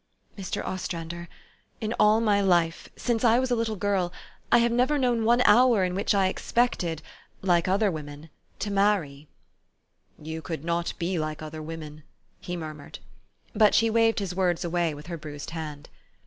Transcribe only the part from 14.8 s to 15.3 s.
with her